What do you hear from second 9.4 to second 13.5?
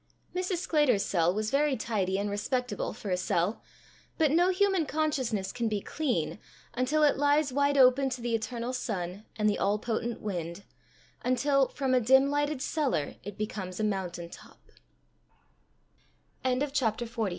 the all potent wind; until, from a dim lighted cellar it